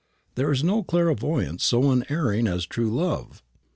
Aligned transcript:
There 0.33 0.51
is 0.51 0.63
no 0.63 0.81
clairvoyance 0.81 1.63
so 1.63 1.91
unerring 1.91 2.47
as 2.47 2.65
true 2.65 2.89
love." 2.89 3.43